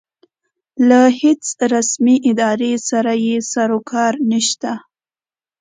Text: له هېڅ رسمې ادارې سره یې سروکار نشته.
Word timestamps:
له 0.87 1.01
هېڅ 1.19 1.43
رسمې 1.73 2.15
ادارې 2.31 2.73
سره 2.89 3.11
یې 3.25 3.37
سروکار 3.53 4.13
نشته. 4.31 4.71